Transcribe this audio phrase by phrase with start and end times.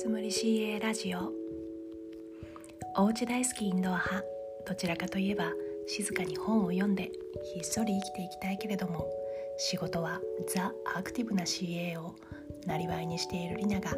[0.00, 1.30] つむり CA ラジオ。
[2.96, 4.24] おうち大好きインドア派。
[4.66, 5.52] どちらかといえば
[5.86, 7.12] 静かに本を読んで
[7.52, 9.06] ひっそり生きていきたいけれども
[9.58, 10.18] 仕事は
[10.48, 12.14] ザ・アクティブな CA を
[12.64, 13.90] なりわいにしているリナが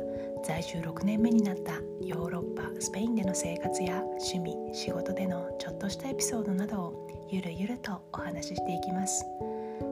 [0.44, 1.74] 在住6年目になった
[2.04, 9.24] ヨーロッパスペインでの生活や趣味仕事でのちょっとしたエピソードなどをゆるゆるとお話ししていきます。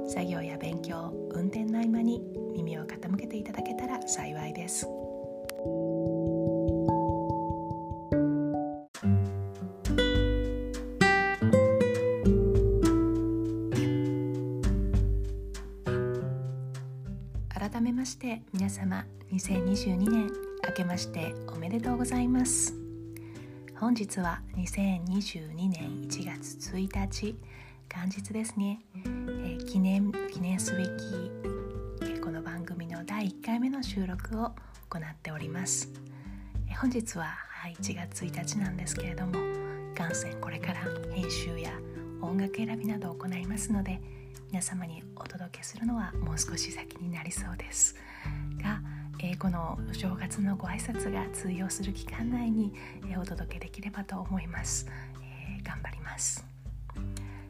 [0.08, 2.20] 作業や勉強運転の合間に
[2.52, 4.88] 耳を傾けていただけたら幸いです。
[18.20, 20.30] して皆様2022年
[20.66, 22.74] 明けましておめでとうございます。
[23.76, 27.34] 本日は2022年1月1日
[27.88, 30.88] 元日ですね、えー、記念記念すべき、
[32.02, 34.52] えー、この番組の第1回目の収録を
[34.90, 35.88] 行っております、
[36.68, 39.32] えー、本日は、はい、1月1日なんですけれども
[39.96, 41.72] 元線これから編集や
[42.20, 43.98] 音楽選びなどを行いますので
[44.50, 47.96] 皆様にお届けするのはもう少し先になりそうです。
[48.62, 48.80] が、
[49.20, 52.72] えー、このお正月のご挨拶が通用する期間内に、
[53.08, 54.86] えー、お届けできればと思います、
[55.22, 56.44] えー、頑張ります。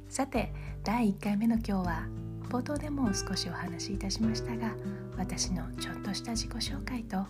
[0.08, 2.06] さて第1回目の今日は
[2.48, 4.74] 冒頭でも少しお話しいたしましたが
[5.16, 7.24] 私のちょっとした自己紹介と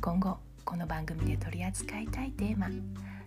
[0.00, 2.68] 今後この番組で取り扱いたいテーマ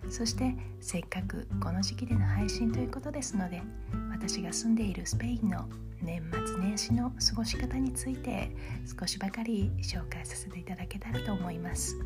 [0.08, 3.62] そしてせっかくこの時期での配信ということですので
[4.10, 5.68] 私が住んでいるスペインの
[6.02, 8.50] 年末年始の過ごし方について
[8.98, 11.96] 少しばかり紹介させていただけたらと思います。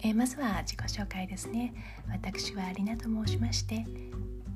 [0.00, 1.74] えー、まずは自己紹介ですね。
[2.10, 3.84] 私はアリナと申しまして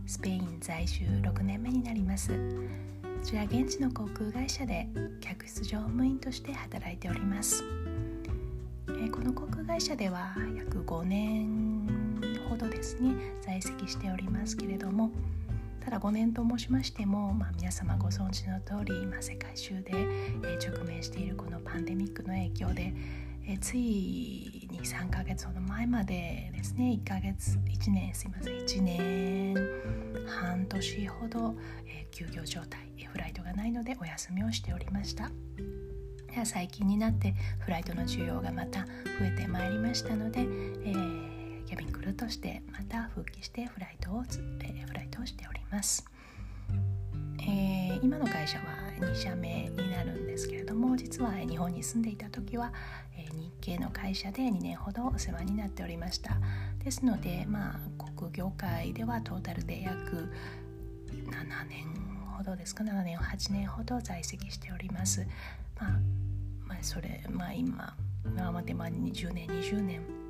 [0.07, 2.29] スペイン在住6年目になります。
[2.29, 4.89] こちら現地の航空会社で
[5.21, 7.65] 客室乗務員として働いております。
[8.89, 11.62] えこの航空会社では約5年
[12.83, 15.13] ですね在籍しておりますけれども
[15.85, 19.91] ただ5年と申しましても、まあ、皆様ご存知の通り、まあ、世界中で、
[20.45, 22.95] え直面しているこのパンデミックの影響で、
[23.49, 29.57] えついに3ヶ月ほど前までですね1ヶ月1年すいません1年
[30.29, 35.31] 半年ほど、え休業状態フライトがないのでお休みをしておりました。
[36.45, 38.87] 最近になってフライトの需要がまた増
[39.27, 41.32] えてまいりましたので、えー、
[42.03, 44.23] ルとしてまた復帰してフライトを、
[44.61, 46.05] えー、フライトをしております、
[47.41, 48.65] えー、今の会社は
[49.01, 52.73] 2社目になるんですけれども実は日本に住んでいた時は、
[53.17, 56.37] え日系の会社で2年ほどお世話になっておりました。
[56.85, 60.33] ですのでまあ航空業界ではトータルで約
[61.09, 61.85] 7年
[62.37, 65.27] ほどですか7年8年ほど在籍しております。
[65.81, 65.91] まあ
[66.67, 70.22] まあ、それまあ今今までまあ20年20年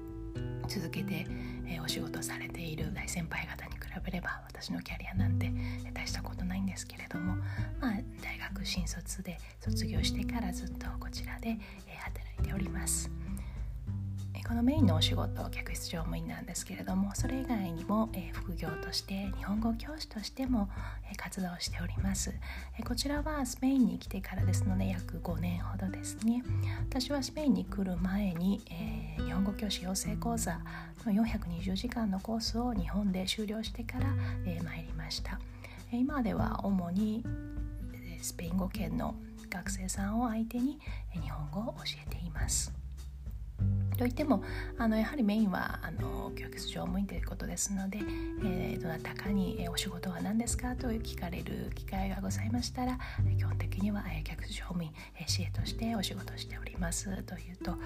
[0.69, 1.27] 続けて、
[1.67, 5.53] えー、お仕事されている大先輩方に比べれば私のキャリアなんて
[5.93, 7.37] 大したことないんですけれども、
[7.81, 11.51] まあ、大学新卒で卒業してからずっとこちらで、
[11.87, 13.11] えー、働いております。
[14.53, 20.69] このメインのお仕事客室乗務員なんですけれどもそれ以外にも、えー、副業として日本語教師としても、
[21.11, 22.35] えー、活動しております、
[22.79, 26.45] えー、こちらはスペインに来てからですので約5年ほどですね。
[26.91, 30.61] 私はスペインに来る前に、え日本語教師養成講座
[31.07, 34.07] の420時間のコースを日本で修了してから、
[34.45, 35.41] え参りました、
[35.91, 37.25] え今では主に
[38.21, 39.15] スペイン語圏の
[39.49, 40.79] 学生さんを相手に
[41.15, 42.82] 日本語を教えています。
[44.03, 44.43] といっても
[44.79, 48.01] あのやはりメインはあの教育乗務員ということですので、
[48.43, 52.99] えー、どなたかに、え、お仕事は何ですかと聞かれる機会がございましたら、
[53.39, 57.77] 基本的には、えー、客乗務員、えー、支援としてお仕事しておりますというと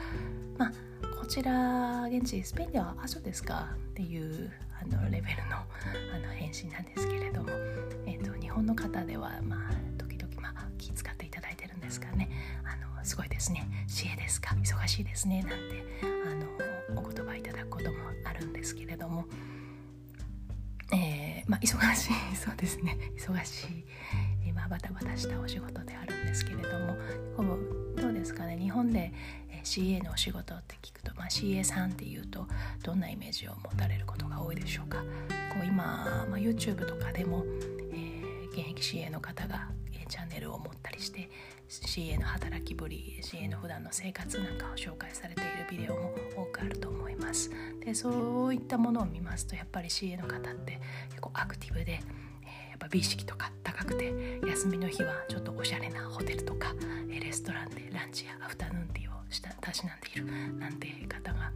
[0.56, 0.72] まあ
[1.20, 4.50] こちら現地スペインでは「あそうですか」っていう
[4.80, 7.50] あのレベルのあの返信なんですけれども、
[8.06, 12.30] えーと、日本の方ではまあ時々、まあ、気遣っていただいてるんですかね。
[12.64, 14.56] あのすごいですね「知恵ですか。
[14.56, 15.85] 忙しいですね」なんて
[18.66, 19.26] ですけれども、
[20.92, 22.98] えー、まあ、忙しい そうですね。
[23.16, 23.84] 忙しい、
[24.44, 26.96] えー、まあ、バタバタしたお仕事であるんですけれども
[27.36, 27.56] ほぼ
[28.02, 28.58] どうですかね。
[28.58, 29.12] 日本で
[29.62, 32.48] CA のお仕事って聞くと、まあ、CA さんっていうと
[32.82, 34.98] どんなイメージを持たれることが多いでしょうか。
[35.52, 37.44] こう今、まあ、YouTube とかでも、
[37.92, 41.30] えー、現役 CA の方がえチャンネルを持ったりして
[41.68, 47.50] CA の働きぶり CA の普段の生活なんかを紹介されているビデオも多くあると思います。
[47.84, 50.80] でそういったものを見ますとやっぱり CA の方って
[51.10, 52.00] 結構アクティブで、えー、や
[52.76, 54.12] っぱ美意識とか高くて
[54.46, 56.74] 休みの日はちょっとおしゃれなホテルとか
[57.08, 60.26] レストランでランチやアフタヌーンティーをしたしなんでいる
[60.58, 61.50] なんて方が、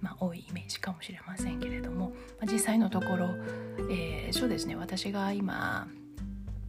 [0.00, 3.30] まあ、多いイメージかもしれませんけれども、まあ、実際のところ、
[3.90, 5.88] えー、そうですね私が今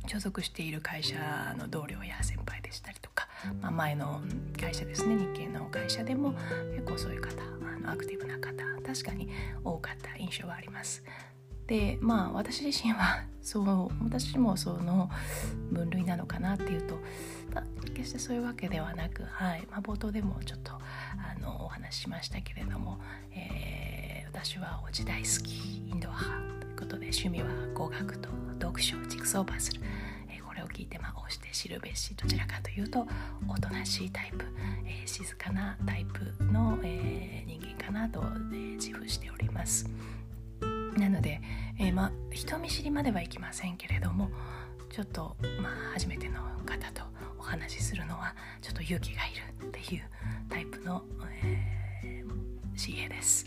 [0.08, 1.16] 所属している会社
[1.58, 3.28] の同僚や先輩でしたりとか、
[3.62, 4.22] まあ、前の
[4.60, 6.34] 会社ですね日系の会社でも
[6.76, 9.30] 結構そういう方あのアクティブな方確かに
[9.64, 11.04] 多かった印象があります。
[11.68, 15.10] でまあ私自身はそう私もその
[15.72, 16.96] 分類なのかなっていうと、
[17.54, 17.64] まあ、
[17.96, 20.80] 決してそういうわけではなく、はいまあ、冒頭でもちょっとあ
[21.42, 23.00] のお話ししましたけれども、
[23.32, 26.26] えー、私はお時代好きインド派
[26.60, 28.30] ということで趣味は語学と
[28.66, 29.82] 読書ジグソーパズル、
[30.30, 33.06] えー、これを聞いてまあ押して知るべしどちらかというと
[33.48, 34.46] おとなしいタイプ、
[34.86, 39.90] えー、静かなタイプの、え人間かなと、え自負しております。
[40.98, 41.42] なので、
[41.78, 44.30] え、まあ、人見知りまではいきませんけれども
[44.90, 47.04] ちょっと、まあ、初めての方と
[47.38, 49.32] お話しするのはちょっと勇気がい
[49.62, 50.04] るっていう
[50.50, 51.04] タイプの、
[51.44, 53.46] えー、CA です。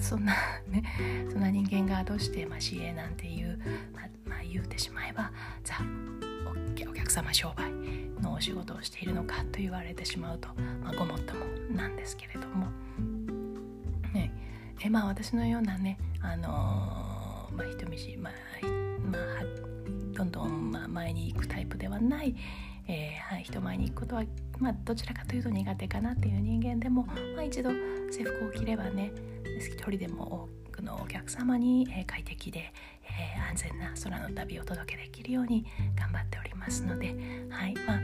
[0.00, 0.34] そんな
[0.68, 0.84] ね
[1.30, 3.58] そんな人間がどうして、まあ、CA なんていう、
[3.94, 4.08] まあ、
[4.52, 5.32] 言うてしまえば
[5.64, 5.76] ザ
[6.88, 7.70] お客様商売
[8.20, 10.48] のお仕事をしているのかと言われてしまうと、
[10.82, 12.66] まあ、ごもっともなんですけれども、
[14.14, 14.32] ね
[14.80, 18.32] えまあ、私のようなねあのー、まあ、人見知り、まあ
[19.04, 19.22] まあ、
[20.14, 22.34] どんどん、まあ、前に行くタイプではない、
[22.88, 24.24] えーはい、人前に行くことは、
[24.58, 27.70] まあ、どちらかというと苦手かなっていう人間でも、まあ、一度
[28.10, 29.12] 制服を着ればね
[29.58, 32.72] 一人でも多くのお客様に、快適で、
[33.52, 37.14] 安全な空の旅をお届けできるように頑張っておりますので、
[37.50, 38.00] はいまあ、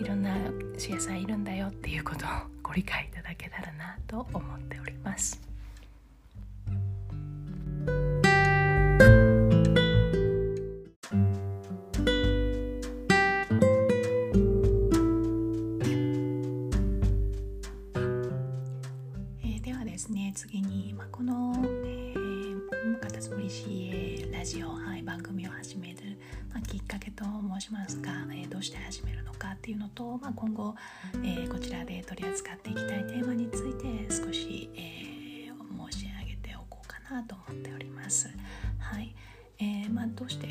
[0.00, 0.34] いろんな
[0.78, 2.28] CSI いるんだよっていうことを
[2.62, 5.49] ご理解いただけたらなと思っております。
[29.70, 30.74] っていうのと、まあ、今後、
[31.22, 38.28] えー、こちらで取り扱っていきたいテーマについて少し、えー、申し上げておこうかなと思っております。
[38.80, 39.14] はい
[39.60, 40.48] えーまあ、どうして、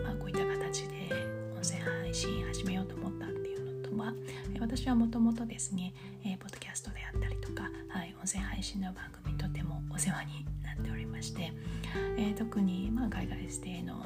[0.00, 1.10] まあ、こういった形で
[1.56, 4.12] 音声配信始めようと思ったっていうのとは
[4.60, 5.92] 私はもともとですね、
[6.24, 11.52] えー、ポッドキャストであったりとか、はい、音声配信の番組とてもお世話になっておりまして、
[12.16, 14.04] えー、特に、まあ、海外ステイの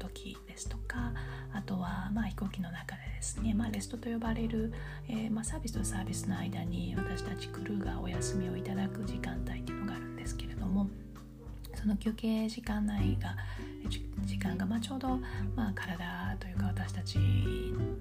[0.00, 1.12] 時ですとか
[1.52, 4.72] あとは、まあ、飛行機の中でですね、まあ、レストと呼ばれる、
[5.08, 10.88] えーまあ、サービスとサービスの間に私たちクルーがお休みをいただく時間帯っていうのがあるんですけれども
[11.76, 13.36] その休憩時間内が
[14.24, 15.20] 時間がまちょうど、
[15.54, 17.18] まあ、体というか私たち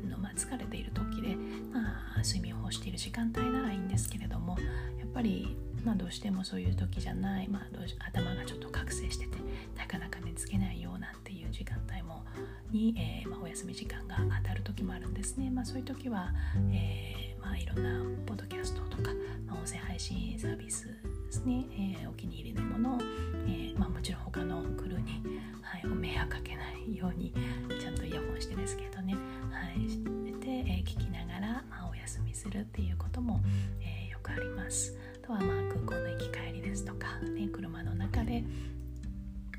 [0.09, 1.35] の、ま、疲れている時で、
[1.71, 1.81] ま
[2.17, 4.57] あ、睡眠を欲している時間帯ならいいんですけれども
[4.97, 9.37] やっぱり、まあ、どうしてもそういう時じゃない、まあ、どうし頭がちょっと覚醒してて
[9.77, 12.23] なかなか寝つけないようなっていう時間帯も
[12.71, 15.49] に、えーまあ、お休み時間が当たる時もあるんですね。
[15.49, 16.31] まあ、そういう時は、
[16.71, 19.11] えーまあ、いろんなポッドキャストとか、
[19.47, 20.93] まあ、音声配信サービスで
[21.31, 22.99] すね、えー、お気に入りのものを、
[23.47, 25.23] えまあ、もちろん他のクルーに、
[25.61, 27.33] はい、お迷惑かけないように
[27.79, 29.15] ちゃんとイヤホンしてですけどね、
[29.49, 33.41] はい、で、え、聞きながら、ま、お休みするっていうことも、
[33.81, 34.95] え、よくあります。
[35.31, 38.43] とは、まあ、空港の行き帰りですとか、ね、車の中で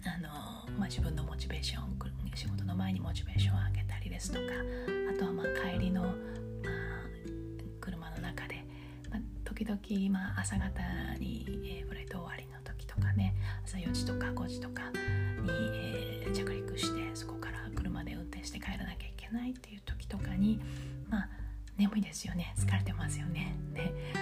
[0.04, 0.28] あの、
[0.78, 1.92] まあ、自分のモチベーション
[2.34, 4.44] 仕事の前にモチベーションを上げたりですとか
[5.14, 6.12] あとはまあ帰りの、まあ、
[7.80, 8.64] 車の中で、
[9.10, 10.64] まあ、時々、まあ、朝方
[11.18, 20.58] に、えー、フライト終わりの時とかね朝4時とか5時とかに、えー、着陸してそこから車で運転して帰らなきゃいけないっていう時とかに
[21.10, 21.28] まあ
[21.78, 22.54] 眠いですよね。
[22.58, 23.56] 疲れてますよね。
[23.72, 24.21] で、まあ、ちょっ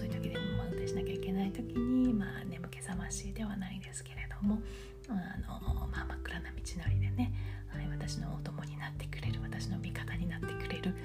[0.00, 4.58] そういう時でも、運転しなきゃいけない時に、まあ、眠気覚ましではないですけれども
[5.10, 7.34] あの、まあ、真っ暗な道のりでね、
[7.68, 10.96] はい、私のお供になってくれる私の味方になってくれる、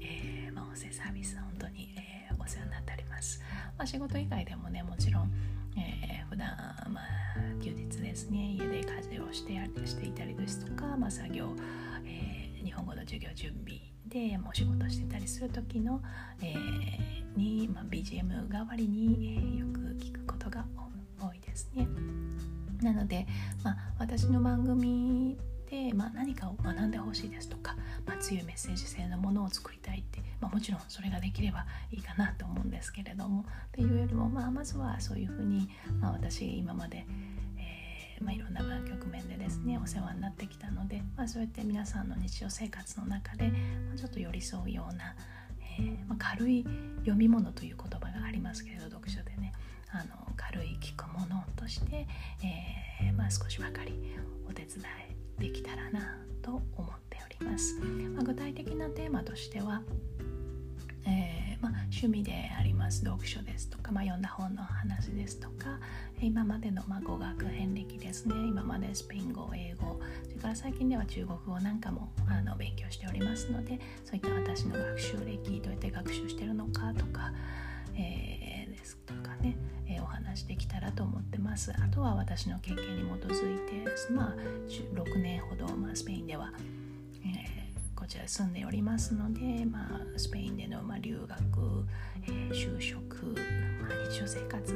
[0.00, 3.42] えーまあ、音声サービスは本当に、えー、お世話になっております、
[3.76, 5.32] まあ、仕事以外でもねもちろん、
[5.76, 6.46] えー、普段
[6.94, 11.48] まあ休日ですね家で家事をしてしていたりですとか、まあ、作業、
[12.06, 16.00] えー、日本語の授業準備でもう仕事してたりする時の、
[16.40, 20.64] えー、に、まあ、BGM 代わりに、えー、よく聞くことが
[21.20, 21.86] 多いですね。
[22.82, 23.26] なので、
[23.62, 25.36] まあ、私の番組
[25.70, 35.68] で、まあ、何かを学んでほしいですとか、まあ、強いメッセージ性のものを作りたいって、まあ、もちろんそれができればいいかなと思うんですけれどもっていうよりも、まあ、まずはそういうふうに、
[36.00, 37.06] まあ、私今まで、
[38.24, 43.52] まあ、いろんな局面でですねお世話になってきたので、まあ、そうやって皆さんの日常生活の中で、
[43.90, 45.14] ま、ちょっと寄り添うような、
[45.78, 46.64] えー、まあ、軽い
[47.00, 49.52] 読み物という言葉がありますけれど読書でね
[49.92, 52.06] あの軽い聞くものとして、
[52.42, 54.16] えー、ま、少しばかり
[54.48, 54.82] お手伝
[55.38, 57.78] いできたらなと思っております。
[58.16, 59.82] ま、具体的なテーマとしては、
[62.04, 63.02] 趣味であります。
[63.02, 65.80] 読書ですとか、まあ、読んだ本の話ですとか
[66.20, 68.34] 今までのま語学遍歴ですね。
[68.46, 77.32] 今までスペイン語英語それから最近では中国語なんかもあの勉強しておりますのでそういった私の学習歴どうやって学習してるのかとか、
[77.96, 79.56] えー、ですとかね、
[79.88, 81.72] え、お話できたらと思ってます。
[81.72, 84.34] あとは私の経験に基づいて、まあ、
[84.68, 86.52] 6年ほど、まあ、スペインでは、
[88.04, 89.78] こちら住んでおりますので、ま
[90.14, 91.38] あ、スペインでの、まあ、留学、
[92.24, 93.24] えー、就職、
[93.80, 94.74] まあ、日常生活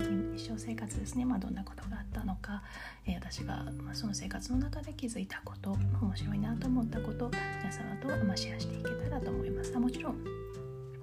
[0.00, 2.62] 今日常生活ですね、まあ、どんなことがあったのか、
[3.06, 9.78] えー、私が、まあ、その生活の中で気づいたこと面白いなと思ったこと皆様と、まあ、シェアしていけたらと思います。
[9.78, 10.24] もちろん、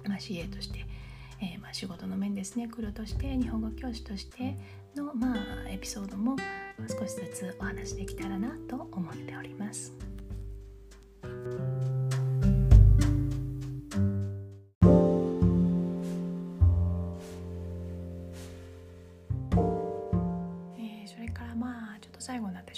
[0.02, 0.84] まあ、CA として
[1.40, 2.66] えー、まあ、仕事の面ですね。
[2.66, 4.56] 来るとして日本語教師として
[4.96, 6.34] の、まあ、エピソードも
[6.88, 10.17] 少しずつお話できたらなと思っております。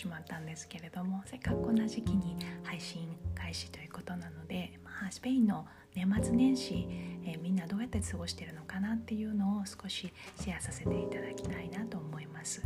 [0.01, 6.87] しまったんですけれどもせっかくこんな時期に配信開始ということなので、まあ、スペインの年末年始、
[7.27, 12.63] えー、みんなどうやって過ごしてるのかなっていうのを少しシェアさせていただきたいなと思います。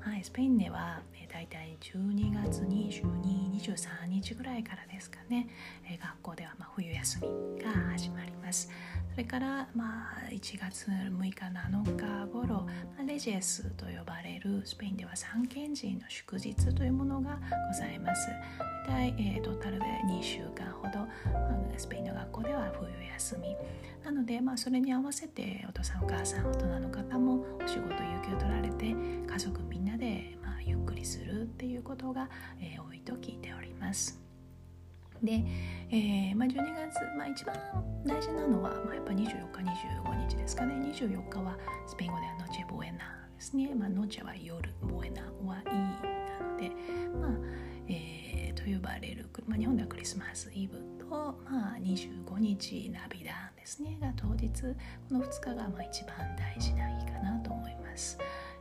[0.00, 5.48] はい、スペインでは、えー、大体12月2223日ぐらいからですかね、
[5.90, 8.70] えー、学校ではま冬休みが始まります。
[9.18, 18.28] それからまあ1月6日7日頃、ま、レジェスと呼ばれるスペインでは三賢人の祝日というものがございます。
[18.86, 21.04] 大体、えー、トータルで2週間ほど、
[21.76, 23.56] スペインの学校では冬休み
[24.04, 34.27] なので、まあ、それに合わせてお父さんお母さん大人の方もお仕事有給を取られて家族みんなで、まあ、ゆっくりするっていうことが、えー、多いと聞いております。
[35.22, 35.44] で、
[35.90, 37.56] えーまあ、12月、まあ、一番
[38.04, 40.74] 大事なのは、まあ、やっぱ24日25日ですかね。
[40.74, 41.56] 24日は
[41.86, 42.98] スペイン語ではノチェボエナ
[43.34, 46.70] ですね、まあ、ノチェは夜ボエナはいいなので、
[47.20, 47.30] まあ
[47.88, 51.06] えー、と呼ばれる、まあ、日本ではクリスマスイブと、
[51.44, 53.96] まあ、25日ナビダンですね。
[54.00, 54.48] が当日
[55.08, 58.18] この2日がまあ一番大事な日かなと思います、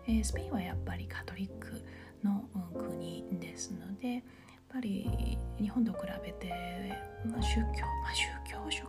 [0.07, 1.81] えー、スペインはやっぱりカトリック
[2.23, 4.23] の国ですので
[4.67, 6.53] っぱり日本と比べて、
[7.25, 8.85] まあ、宗教、まあ、宗教色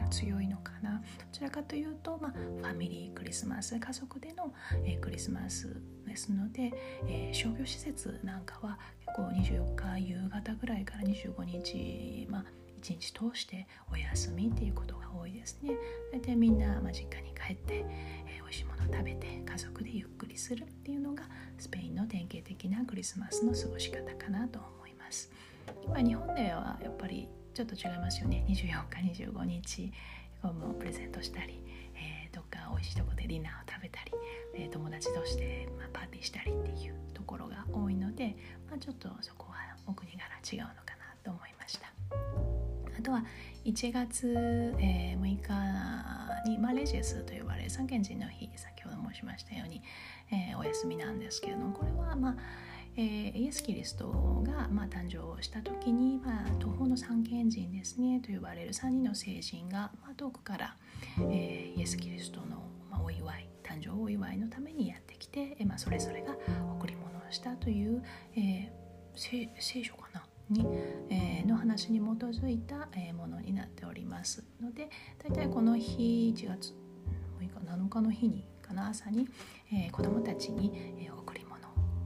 [0.00, 4.52] が強いのかなどちらかというと、まあ、ファミリークリスマス家族での、
[4.84, 6.72] えー、クリスマスですので、
[7.08, 12.44] えー、商業施設なんかは結構24日夕方ぐらいから25日、まあ、
[12.78, 15.72] 一日通してお休みっていうことが多いですね。
[16.12, 17.84] 大体みんな、まあ、実家に帰って、
[18.26, 21.24] えー、美味しいものを食べて家族でゆっくりするっていうのが
[21.58, 24.73] スペインの典型的なクリスマスの過ごし方かなと思います。
[25.14, 25.30] ます。
[25.88, 29.92] まあ、日本ではやっぱりちょっと違いますよね24日25日
[30.42, 31.62] もプレゼントしたり、
[31.94, 34.12] えー、どっか美味しいとこでディナーを食べたり、
[34.54, 38.36] えー、友達同士で、まあ、パーティーしたりっていうところが多いので、
[38.68, 39.56] まあ、ちょっとそこは
[39.86, 41.86] お国柄違うのかなと思いました。
[42.96, 43.24] あとは
[43.64, 44.28] 1月、
[44.78, 49.82] えー、6日に、まあ、レジェスと呼ばれる三賢人の日先ほど申しましたように、
[50.30, 52.36] えー、お休みなんですけれどもこれはまあ
[52.96, 60.76] えー、イエス・キリストが、まあ、誕生した時に、まあ、東方の三賢人ですねと呼ばれる3人の聖人が、まあ、遠くから、
[61.30, 66.36] えー、イエス・キリストの、まあ、お祝い誕生お祝いのためにやってきて、えーまあ、それぞれが
[66.78, 68.02] 贈り物をしたという、
[68.36, 70.24] えー、聖書かな？
[70.50, 70.66] に、
[71.10, 74.90] えー、の話に基づいた、えー、ものになっておりますので
[75.22, 76.74] 大体この日1月
[77.38, 79.26] 6日7日の日にかな朝に、
[79.72, 81.43] えー、子どもたちに、えー、贈り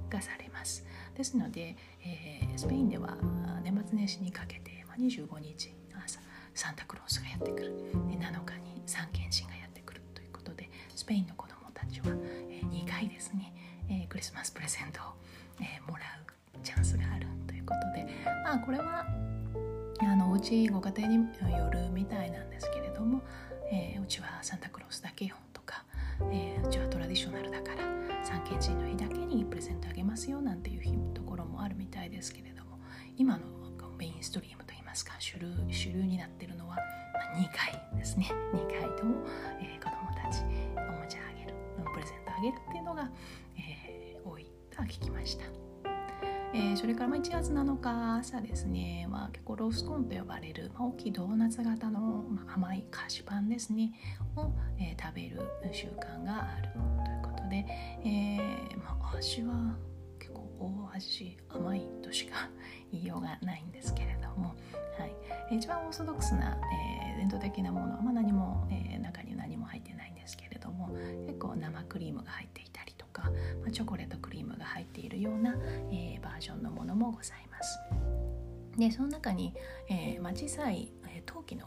[0.08, 0.84] がされます。
[1.16, 3.16] ですので、えー、スペインでは
[3.62, 6.20] 年末年始にかけて、まあ、25日の朝
[6.54, 7.98] サンタクロースがやってくる。
[8.18, 12.06] 7日に三賢人がやってくるということでスペインの子どもたちは、
[12.50, 13.52] えー、2回ですね、
[13.88, 15.04] えー、クリスマスプレゼントを、
[15.60, 18.06] えー、もらうチャンスがあるということで
[18.44, 19.06] まあこれは
[20.00, 23.20] あのうちご家庭によるみたいなんですけれども、
[23.70, 25.84] えー、うちはサンタクロースだけよとか、
[26.32, 26.47] え、
[30.28, 32.78] ますよなんていうところもあるみたいですけれども
[33.16, 33.44] 今の
[33.98, 38.30] メインストリームといいますか主流主流になっているのは、ま2回ですね。
[38.52, 39.16] 2回とも、
[39.60, 40.44] えー、子どもたち
[40.76, 41.54] おもちゃあげる
[41.92, 43.10] プレゼントあげるっていうのが、
[43.56, 45.46] えー、多いとは聞きました。
[46.54, 53.92] えー、それからまあ1月7日朝ですね、まあ、結構ロースコーンと呼ばれる、まあ、大きいドーナツ型の、まあ、甘い菓子パンですね。
[54.36, 55.42] を、えー、食べる
[55.72, 57.66] 習慣があるということで、
[58.04, 59.76] えーまあ、味は
[60.58, 62.48] 大味甘いとしか
[62.92, 64.54] 言いようがないんですけれども、
[64.98, 65.06] は
[65.50, 66.58] い、一番オーソドックスな、
[67.10, 70.88] えー、伝統的なものは、まあ、何も、えー、中に何も入ってないんですけれども
[71.26, 73.30] 結構生クリームが入っていたりとか、
[73.62, 75.54] まあ、チョコレートクリームが入っているような、
[75.90, 77.78] えー、バージョンのものもございます。
[78.76, 79.54] でその中に、
[79.90, 81.66] えーまあ、小さい、えー、陶器の、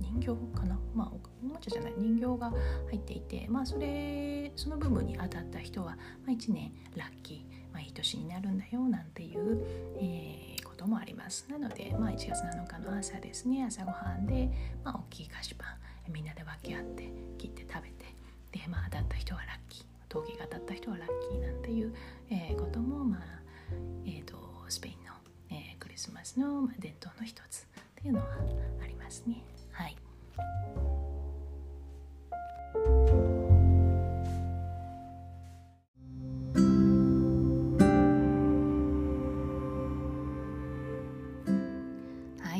[0.00, 1.12] 人形かな、まあ、
[1.42, 1.94] おもちゃじゃない？
[1.96, 2.52] 人形が
[2.88, 9.64] 入っていて、まあ、それその部分に当たった人は、まあ、1年ラッキー、まあ、いい年になるんだよなんていう、
[10.00, 11.46] えー、こともあります。
[11.48, 13.64] なので、まあ、1月7日の朝ですね。
[13.64, 14.50] 朝ごはんで、
[14.82, 15.64] まあ、大きい菓子パ
[16.08, 18.06] ンみんなで分け合って切って食べて
[18.50, 21.94] で、まあ、当たった人はラッキー陶器が当たった人はラッキーなんていう、
[22.30, 23.20] えー、ことも、まあ
[24.04, 24.36] えーと、
[24.68, 25.12] スペインの、
[25.50, 28.26] えー、クリスマスの、まあ、伝統の一つっていうのは
[28.82, 29.44] ありますね。
[29.70, 29.96] はい。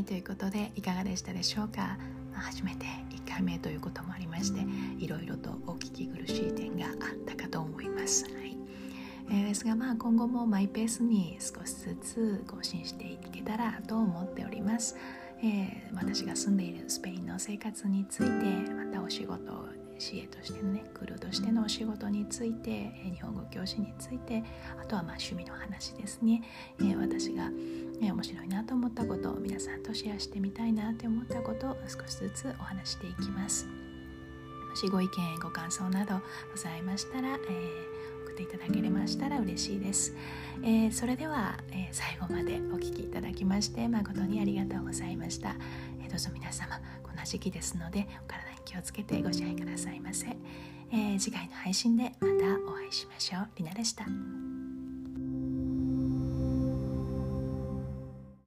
[0.08, 1.98] ということでいかがでしたでしょうか、
[2.32, 4.64] まあ、初めて1回目ということもありまして
[4.98, 6.94] いろいろとお聞き苦しい点があっ
[7.26, 8.24] たかと思います。
[8.24, 8.56] はい
[9.28, 14.96] えー、ですがまあ今後もマイペースに少しずつ更新していけたらと思っております。
[15.42, 18.20] えー、私が住んでいるスペインの生活につい
[18.66, 24.42] てまたお仕事 CA としてのねクルーとしてのお仕事について日本語教師について
[24.80, 26.42] あとはまあ趣味の話ですね、
[26.80, 27.50] えー、私が、
[28.00, 33.66] ね、面白いなと思ったことを皆さんとシェアしてみたいなって思ったことを少しずつお話していきます。
[34.68, 36.20] もしご意見ご感想など
[36.52, 40.14] ございましたら、えー、送っていただけれましたら嬉しいです、
[40.62, 45.56] えー、それでは、え最後までお聴きいただきまして誠にありがとうございました、
[46.04, 50.26] えどうぞ皆様この時期ですのでお体に気をつけてご支配くださいませ、
[50.92, 53.48] え、次回の配信でまたお会いしましょう。
[53.56, 54.04] りなでした。